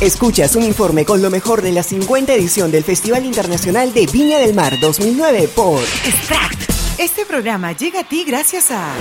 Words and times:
Escuchas 0.00 0.54
un 0.54 0.62
informe 0.62 1.04
con 1.04 1.20
lo 1.22 1.28
mejor 1.28 1.60
de 1.60 1.72
la 1.72 1.82
50 1.82 2.32
edición 2.32 2.70
del 2.70 2.84
Festival 2.84 3.26
Internacional 3.26 3.92
de 3.92 4.06
Viña 4.06 4.38
del 4.38 4.54
Mar 4.54 4.78
2009 4.80 5.48
por 5.56 5.80
Extract. 6.06 6.70
Este 7.00 7.26
programa 7.26 7.72
llega 7.72 8.02
a 8.02 8.04
ti 8.04 8.22
gracias 8.24 8.70
a... 8.70 8.92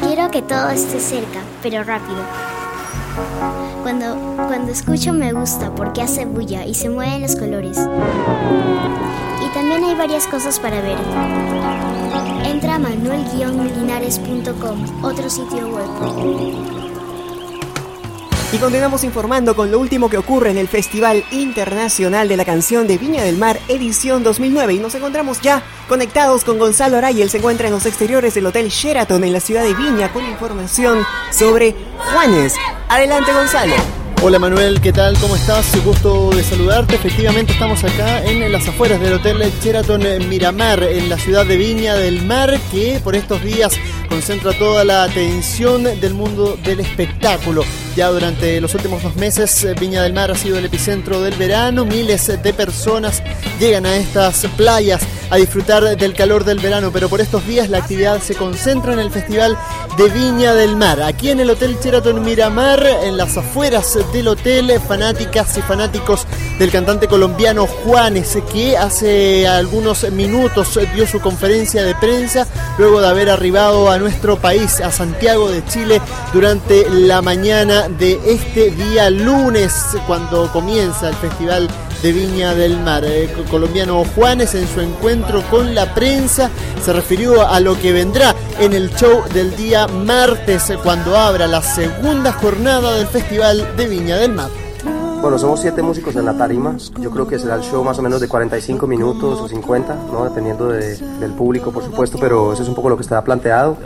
Quiero 0.00 0.30
que 0.30 0.40
todo 0.40 0.70
esté 0.70 0.98
cerca, 0.98 1.42
pero 1.62 1.84
rápido. 1.84 2.24
Cuando, 3.82 4.16
cuando 4.46 4.72
escucho 4.72 5.12
me 5.12 5.34
gusta 5.34 5.74
porque 5.74 6.00
hace 6.00 6.24
bulla 6.24 6.64
y 6.64 6.72
se 6.72 6.88
mueven 6.88 7.20
los 7.20 7.36
colores. 7.36 7.76
Y 7.76 9.48
también 9.52 9.84
hay 9.84 9.94
varias 9.94 10.26
cosas 10.26 10.58
para 10.58 10.80
ver. 10.80 10.96
Entra 12.46 12.76
a 12.76 12.78
manuel-linares.com, 12.78 15.04
otro 15.04 15.28
sitio 15.28 15.68
web. 15.68 16.87
Y 18.50 18.56
continuamos 18.56 19.04
informando 19.04 19.54
con 19.54 19.70
lo 19.70 19.78
último 19.78 20.08
que 20.08 20.16
ocurre 20.16 20.50
en 20.50 20.56
el 20.56 20.68
Festival 20.68 21.22
Internacional 21.32 22.28
de 22.28 22.36
la 22.38 22.46
Canción 22.46 22.86
de 22.86 22.96
Viña 22.96 23.22
del 23.22 23.36
Mar, 23.36 23.60
edición 23.68 24.22
2009. 24.22 24.72
Y 24.72 24.78
nos 24.78 24.94
encontramos 24.94 25.42
ya 25.42 25.62
conectados 25.86 26.44
con 26.44 26.58
Gonzalo 26.58 26.96
Araya. 26.96 27.22
Él 27.22 27.28
se 27.28 27.38
encuentra 27.38 27.68
en 27.68 27.74
los 27.74 27.84
exteriores 27.84 28.32
del 28.32 28.46
Hotel 28.46 28.68
Sheraton 28.70 29.22
en 29.22 29.34
la 29.34 29.40
ciudad 29.40 29.64
de 29.64 29.74
Viña 29.74 30.10
con 30.14 30.24
información 30.24 31.04
sobre 31.30 31.74
Juanes. 32.10 32.54
Adelante, 32.88 33.34
Gonzalo. 33.34 33.97
Hola 34.20 34.40
Manuel, 34.40 34.80
¿qué 34.80 34.92
tal? 34.92 35.16
¿Cómo 35.20 35.36
estás? 35.36 35.72
Gusto 35.84 36.30
de 36.30 36.42
saludarte. 36.42 36.96
Efectivamente 36.96 37.52
estamos 37.52 37.84
acá 37.84 38.24
en 38.24 38.50
las 38.50 38.66
afueras 38.66 39.00
del 39.00 39.12
Hotel 39.12 39.40
Sheraton 39.62 40.02
Miramar, 40.28 40.82
en 40.82 41.08
la 41.08 41.16
ciudad 41.16 41.46
de 41.46 41.56
Viña 41.56 41.94
del 41.94 42.26
Mar, 42.26 42.58
que 42.72 43.00
por 43.04 43.14
estos 43.14 43.44
días 43.44 43.74
concentra 44.08 44.52
toda 44.58 44.84
la 44.84 45.04
atención 45.04 45.84
del 45.84 46.14
mundo 46.14 46.58
del 46.64 46.80
espectáculo. 46.80 47.62
Ya 47.94 48.08
durante 48.08 48.60
los 48.60 48.74
últimos 48.74 49.04
dos 49.04 49.14
meses, 49.14 49.64
Viña 49.78 50.02
del 50.02 50.14
Mar 50.14 50.32
ha 50.32 50.34
sido 50.34 50.58
el 50.58 50.64
epicentro 50.64 51.20
del 51.20 51.34
verano. 51.36 51.84
Miles 51.84 52.26
de 52.26 52.52
personas 52.52 53.22
llegan 53.60 53.86
a 53.86 53.96
estas 53.96 54.46
playas 54.56 55.00
a 55.30 55.36
disfrutar 55.36 55.96
del 55.96 56.14
calor 56.14 56.44
del 56.44 56.58
verano, 56.58 56.90
pero 56.92 57.08
por 57.08 57.20
estos 57.20 57.46
días 57.46 57.68
la 57.68 57.78
actividad 57.78 58.20
se 58.20 58.34
concentra 58.34 58.92
en 58.92 58.98
el 58.98 59.10
Festival 59.10 59.56
de 59.96 60.08
Viña 60.08 60.54
del 60.54 60.76
Mar. 60.76 61.02
Aquí 61.02 61.30
en 61.30 61.40
el 61.40 61.50
Hotel 61.50 61.76
Sheraton 61.82 62.22
Miramar, 62.22 62.84
en 63.04 63.16
las 63.16 63.36
afueras 63.36 63.98
del 64.12 64.28
hotel, 64.28 64.72
fanáticas 64.86 65.56
y 65.58 65.62
fanáticos 65.62 66.26
del 66.58 66.70
cantante 66.70 67.08
colombiano 67.08 67.66
Juanes, 67.66 68.38
que 68.52 68.76
hace 68.76 69.46
algunos 69.46 70.10
minutos 70.10 70.78
dio 70.94 71.06
su 71.06 71.20
conferencia 71.20 71.82
de 71.82 71.94
prensa 71.94 72.46
luego 72.78 73.00
de 73.00 73.08
haber 73.08 73.30
arribado 73.30 73.90
a 73.90 73.98
nuestro 73.98 74.38
país, 74.38 74.80
a 74.80 74.90
Santiago 74.90 75.50
de 75.50 75.64
Chile, 75.66 76.00
durante 76.32 76.88
la 76.90 77.22
mañana 77.22 77.88
de 77.88 78.18
este 78.26 78.70
día 78.70 79.10
lunes, 79.10 79.72
cuando 80.06 80.50
comienza 80.52 81.08
el 81.08 81.14
Festival 81.16 81.68
de 82.02 82.12
Viña 82.12 82.54
del 82.54 82.78
Mar. 82.80 83.04
Eh, 83.04 83.28
colombiano 83.50 84.04
Juanes 84.14 84.54
en 84.54 84.66
su 84.68 84.80
encuentro 84.80 85.42
con 85.50 85.74
la 85.74 85.94
prensa 85.94 86.50
se 86.82 86.92
refirió 86.92 87.46
a 87.46 87.60
lo 87.60 87.78
que 87.78 87.92
vendrá 87.92 88.34
en 88.58 88.72
el 88.72 88.90
show 88.94 89.22
del 89.32 89.56
día 89.56 89.86
martes 89.88 90.72
cuando 90.82 91.16
abra 91.16 91.46
la 91.46 91.62
segunda 91.62 92.32
jornada 92.32 92.94
del 92.94 93.06
Festival 93.06 93.76
de 93.76 93.86
Viña 93.86 94.16
del 94.16 94.32
Mar. 94.32 94.50
Bueno, 95.20 95.36
somos 95.36 95.60
siete 95.60 95.82
músicos 95.82 96.14
en 96.14 96.24
la 96.24 96.36
tarima. 96.36 96.76
Yo 97.00 97.10
creo 97.10 97.26
que 97.26 97.38
será 97.40 97.56
el 97.56 97.62
show 97.62 97.82
más 97.82 97.98
o 97.98 98.02
menos 98.02 98.20
de 98.20 98.28
45 98.28 98.86
minutos 98.86 99.40
o 99.40 99.48
50, 99.48 99.96
¿no? 100.12 100.24
dependiendo 100.24 100.68
del 100.68 101.32
público, 101.36 101.72
por 101.72 101.82
supuesto, 101.82 102.18
pero 102.20 102.52
eso 102.52 102.62
es 102.62 102.68
un 102.68 102.76
poco 102.76 102.88
lo 102.88 102.96
que 102.96 103.02
está 103.02 103.22
planteado 103.24 103.76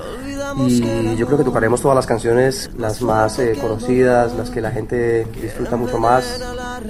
y 0.56 1.16
yo 1.16 1.26
creo 1.26 1.38
que 1.38 1.44
tocaremos 1.44 1.80
todas 1.80 1.96
las 1.96 2.06
canciones, 2.06 2.70
las 2.76 3.00
más 3.02 3.38
eh, 3.38 3.56
conocidas, 3.60 4.34
las 4.34 4.50
que 4.50 4.60
la 4.60 4.70
gente 4.70 5.26
disfruta 5.40 5.76
mucho 5.76 5.98
más. 5.98 6.40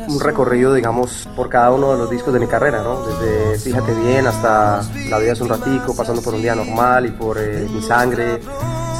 Un 0.08 0.20
recorrido, 0.20 0.74
digamos, 0.74 1.28
por 1.34 1.48
cada 1.48 1.70
uno 1.72 1.92
de 1.92 1.98
los 1.98 2.10
discos 2.10 2.32
de 2.34 2.40
mi 2.40 2.46
carrera, 2.46 2.82
¿no? 2.82 3.04
Desde 3.06 3.58
Fíjate 3.58 3.94
Bien 3.94 4.26
hasta 4.26 4.82
La 5.08 5.18
vida 5.18 5.32
es 5.32 5.40
un 5.40 5.48
ratico, 5.48 5.94
pasando 5.94 6.22
por 6.22 6.34
Un 6.34 6.42
día 6.42 6.54
normal 6.54 7.06
y 7.06 7.10
por 7.10 7.38
eh, 7.38 7.66
Mi 7.72 7.82
sangre. 7.82 8.40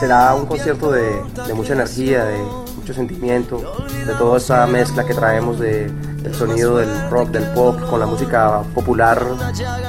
Será 0.01 0.35
un 0.35 0.47
concierto 0.47 0.91
de, 0.91 1.23
de, 1.47 1.55
mucha 1.55 1.75
energía, 1.75 2.25
de 2.25 2.39
mucho 2.77 2.93
sentimiento, 2.93 3.63
de 4.05 4.13
toda 4.15 4.39
esa 4.39 4.67
mezcla 4.67 5.05
que 5.05 5.15
traemos 5.15 5.61
de, 5.61 5.89
del 6.23 6.35
sonido 6.35 6.79
del 6.79 7.09
rock, 7.09 7.29
del 7.29 7.45
pop, 7.53 7.79
con 7.89 8.01
la 8.01 8.07
música 8.07 8.63
popular 8.75 9.25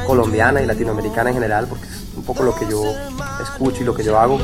colombiana 0.06 0.62
y 0.62 0.68
latinoamericana 0.68 1.30
en 1.30 1.36
general, 1.36 1.68
porque 1.68 1.86
es 1.86 2.04
un 2.16 2.24
poco 2.24 2.44
lo 2.44 2.54
que 2.54 2.68
yo 2.70 2.84
escucho 3.42 3.82
y 3.82 3.86
lo 3.86 3.96
que 3.96 4.04
yo 4.04 4.20
hago. 4.20 4.38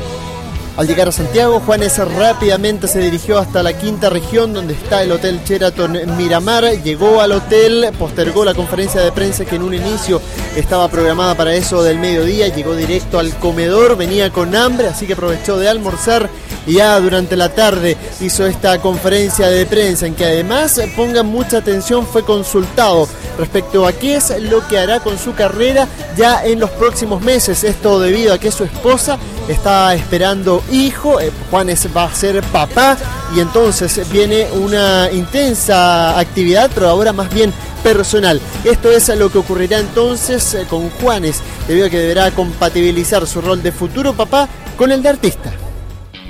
Al 0.76 0.86
llegar 0.86 1.08
a 1.08 1.12
Santiago, 1.12 1.60
Juanes 1.60 1.98
rápidamente 1.98 2.88
se 2.88 3.00
dirigió 3.00 3.38
hasta 3.38 3.62
la 3.62 3.76
quinta 3.76 4.08
región 4.08 4.54
donde 4.54 4.72
está 4.74 5.02
el 5.02 5.12
Hotel 5.12 5.40
Sheraton 5.44 6.16
Miramar. 6.16 6.64
Llegó 6.82 7.20
al 7.20 7.32
hotel, 7.32 7.90
postergó 7.98 8.44
la 8.44 8.54
conferencia 8.54 9.02
de 9.02 9.12
prensa 9.12 9.44
que 9.44 9.56
en 9.56 9.62
un 9.62 9.74
inicio 9.74 10.22
estaba 10.56 10.88
programada 10.88 11.34
para 11.34 11.54
eso 11.54 11.82
del 11.82 11.98
mediodía. 11.98 12.48
Llegó 12.48 12.74
directo 12.74 13.18
al 13.18 13.36
comedor, 13.38 13.96
venía 13.96 14.30
con 14.30 14.56
hambre, 14.56 14.88
así 14.88 15.06
que 15.06 15.12
aprovechó 15.12 15.58
de 15.58 15.68
almorzar 15.68 16.30
y 16.66 16.74
ya 16.74 16.98
durante 17.00 17.36
la 17.36 17.50
tarde 17.50 17.96
hizo 18.20 18.46
esta 18.46 18.80
conferencia 18.80 19.48
de 19.48 19.66
prensa 19.66 20.06
en 20.06 20.14
que 20.14 20.24
además, 20.24 20.80
pongan 20.96 21.26
mucha 21.26 21.58
atención, 21.58 22.06
fue 22.06 22.24
consultado 22.24 23.08
respecto 23.38 23.86
a 23.86 23.92
qué 23.92 24.16
es 24.16 24.30
lo 24.42 24.66
que 24.68 24.78
hará 24.78 25.00
con 25.00 25.18
su 25.18 25.34
carrera 25.34 25.88
ya 26.16 26.44
en 26.44 26.60
los 26.60 26.70
próximos 26.70 27.22
meses. 27.22 27.64
Esto 27.64 27.98
debido 28.00 28.34
a 28.34 28.38
que 28.38 28.50
su 28.50 28.64
esposa 28.64 29.18
está 29.50 29.94
esperando 29.94 30.62
hijo, 30.70 31.20
eh, 31.20 31.30
Juanes 31.50 31.88
va 31.94 32.04
a 32.04 32.14
ser 32.14 32.42
papá 32.44 32.96
y 33.34 33.40
entonces 33.40 34.08
viene 34.10 34.46
una 34.52 35.10
intensa 35.10 36.18
actividad, 36.18 36.70
pero 36.74 36.88
ahora 36.88 37.12
más 37.12 37.32
bien 37.32 37.52
personal. 37.82 38.40
Esto 38.64 38.90
es 38.90 39.08
lo 39.16 39.30
que 39.30 39.38
ocurrirá 39.38 39.78
entonces 39.78 40.54
eh, 40.54 40.66
con 40.68 40.90
Juanes, 40.90 41.42
debido 41.66 41.86
a 41.86 41.90
que 41.90 41.98
deberá 41.98 42.30
compatibilizar 42.30 43.26
su 43.26 43.40
rol 43.40 43.62
de 43.62 43.72
futuro 43.72 44.12
papá 44.12 44.48
con 44.76 44.92
el 44.92 45.02
de 45.02 45.08
artista. 45.08 45.50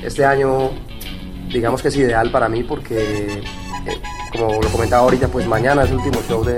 Este 0.03 0.25
año, 0.25 0.71
digamos 1.53 1.83
que 1.83 1.89
es 1.89 1.97
ideal 1.97 2.31
para 2.31 2.49
mí 2.49 2.63
porque, 2.63 3.43
eh, 3.87 4.01
como 4.33 4.63
lo 4.63 4.69
comentaba 4.71 5.03
ahorita, 5.03 5.29
pues 5.29 5.47
mañana 5.47 5.83
es 5.85 5.91
el 5.91 5.97
último 5.97 6.23
show 6.27 6.45
de, 6.45 6.57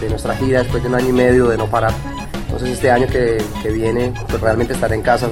de 0.00 0.08
nuestra 0.08 0.36
gira 0.36 0.60
después 0.60 0.82
de 0.82 0.88
un 0.88 0.94
año 0.94 1.08
y 1.08 1.12
medio 1.12 1.48
de 1.48 1.56
no 1.56 1.66
parar. 1.66 1.92
Entonces 2.46 2.70
este 2.70 2.90
año 2.90 3.06
que, 3.06 3.42
que 3.62 3.70
viene, 3.70 4.12
pues 4.28 4.40
realmente 4.40 4.72
estaré 4.72 4.94
en 4.94 5.02
casa 5.02 5.28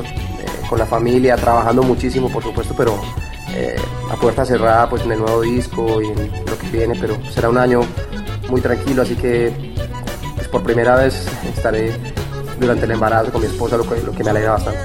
con 0.68 0.78
la 0.78 0.86
familia, 0.86 1.36
trabajando 1.36 1.82
muchísimo 1.82 2.28
por 2.28 2.42
supuesto, 2.42 2.74
pero 2.76 3.00
eh, 3.54 3.76
a 4.10 4.16
puerta 4.16 4.44
cerrada 4.44 4.88
pues 4.88 5.02
en 5.02 5.12
el 5.12 5.20
nuevo 5.20 5.42
disco 5.42 6.00
y 6.02 6.06
en 6.06 6.30
lo 6.46 6.58
que 6.58 6.68
viene, 6.72 6.96
pero 7.00 7.16
será 7.32 7.48
un 7.48 7.58
año 7.58 7.80
muy 8.48 8.60
tranquilo, 8.60 9.02
así 9.02 9.14
que 9.14 9.74
pues, 10.34 10.48
por 10.48 10.62
primera 10.62 10.96
vez 10.96 11.26
estaré 11.54 11.92
durante 12.58 12.84
el 12.84 12.92
embarazo 12.92 13.32
con 13.32 13.42
mi 13.42 13.46
esposa, 13.46 13.76
lo 13.76 13.88
que, 13.88 14.00
lo 14.02 14.12
que 14.12 14.24
me 14.24 14.30
alegra 14.30 14.52
bastante. 14.52 14.80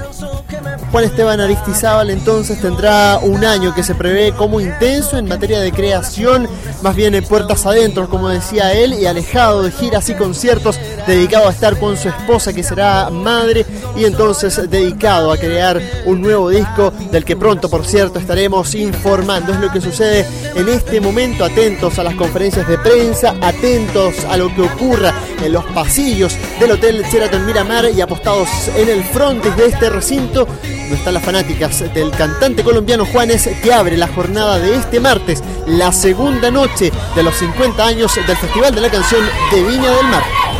Juan 0.90 1.04
Esteban 1.04 1.40
Aristizábal 1.40 2.10
entonces 2.10 2.60
tendrá 2.60 3.18
un 3.18 3.44
año 3.44 3.72
que 3.74 3.84
se 3.84 3.94
prevé 3.94 4.32
como 4.32 4.60
intenso 4.60 5.18
en 5.18 5.28
materia 5.28 5.60
de 5.60 5.70
creación, 5.70 6.48
más 6.82 6.96
bien 6.96 7.14
en 7.14 7.24
puertas 7.24 7.64
adentro, 7.64 8.08
como 8.08 8.28
decía 8.28 8.72
él, 8.72 8.94
y 8.94 9.06
alejado 9.06 9.62
de 9.62 9.70
giras 9.70 10.08
y 10.08 10.14
conciertos, 10.14 10.80
dedicado 11.10 11.48
a 11.48 11.50
estar 11.50 11.76
con 11.78 11.96
su 11.96 12.08
esposa 12.08 12.52
que 12.52 12.62
será 12.62 13.10
madre 13.10 13.66
y 13.96 14.04
entonces 14.04 14.70
dedicado 14.70 15.32
a 15.32 15.36
crear 15.36 15.80
un 16.06 16.22
nuevo 16.22 16.48
disco 16.48 16.92
del 17.10 17.24
que 17.24 17.36
pronto, 17.36 17.68
por 17.68 17.84
cierto, 17.84 18.20
estaremos 18.20 18.74
informando. 18.76 19.52
Es 19.52 19.58
lo 19.58 19.72
que 19.72 19.80
sucede 19.80 20.24
en 20.54 20.68
este 20.68 21.00
momento, 21.00 21.44
atentos 21.44 21.98
a 21.98 22.04
las 22.04 22.14
conferencias 22.14 22.66
de 22.68 22.78
prensa, 22.78 23.34
atentos 23.40 24.24
a 24.30 24.36
lo 24.36 24.54
que 24.54 24.62
ocurra 24.62 25.12
en 25.42 25.52
los 25.52 25.64
pasillos 25.66 26.36
del 26.60 26.72
Hotel 26.72 27.02
Sheraton 27.02 27.44
Miramar 27.44 27.90
y 27.92 28.00
apostados 28.00 28.48
en 28.76 28.88
el 28.88 29.02
frontis 29.02 29.56
de 29.56 29.66
este 29.66 29.90
recinto 29.90 30.46
donde 30.46 30.94
están 30.94 31.14
las 31.14 31.24
fanáticas 31.24 31.92
del 31.92 32.10
cantante 32.10 32.62
colombiano 32.62 33.04
Juanes 33.06 33.48
que 33.62 33.72
abre 33.72 33.96
la 33.96 34.08
jornada 34.08 34.58
de 34.58 34.76
este 34.76 35.00
martes, 35.00 35.42
la 35.66 35.92
segunda 35.92 36.50
noche 36.50 36.92
de 37.14 37.22
los 37.22 37.34
50 37.36 37.84
años 37.84 38.14
del 38.14 38.36
Festival 38.36 38.74
de 38.74 38.80
la 38.80 38.90
Canción 38.90 39.24
de 39.52 39.62
Viña 39.62 39.90
del 39.90 40.06
Mar. 40.06 40.59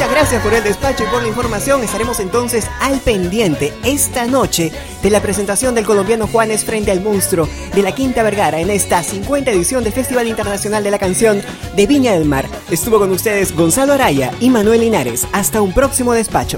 Muchas 0.00 0.14
gracias 0.14 0.42
por 0.42 0.54
el 0.54 0.64
despacho 0.64 1.04
y 1.04 1.08
por 1.08 1.20
la 1.20 1.28
información. 1.28 1.82
Estaremos 1.82 2.20
entonces 2.20 2.66
al 2.80 3.00
pendiente 3.00 3.70
esta 3.84 4.24
noche 4.24 4.72
de 5.02 5.10
la 5.10 5.20
presentación 5.20 5.74
del 5.74 5.84
colombiano 5.84 6.26
Juanes 6.26 6.64
frente 6.64 6.90
al 6.90 7.02
monstruo 7.02 7.46
de 7.74 7.82
la 7.82 7.92
Quinta 7.92 8.22
Vergara 8.22 8.60
en 8.60 8.70
esta 8.70 9.02
50 9.02 9.50
edición 9.50 9.84
del 9.84 9.92
Festival 9.92 10.26
Internacional 10.26 10.82
de 10.82 10.90
la 10.90 10.98
Canción 10.98 11.42
de 11.76 11.86
Viña 11.86 12.14
del 12.14 12.24
Mar. 12.24 12.46
Estuvo 12.70 12.98
con 12.98 13.10
ustedes 13.10 13.54
Gonzalo 13.54 13.92
Araya 13.92 14.30
y 14.40 14.48
Manuel 14.48 14.80
Linares. 14.80 15.26
Hasta 15.32 15.60
un 15.60 15.74
próximo 15.74 16.14
despacho. 16.14 16.56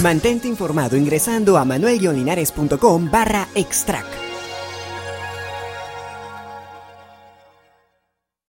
Mantente 0.00 0.48
informado 0.48 0.96
ingresando 0.96 1.58
a 1.58 1.66
manuelyolinares.com 1.66 3.10
barra 3.10 3.46
extract. 3.54 4.29